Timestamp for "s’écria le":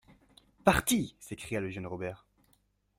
1.19-1.69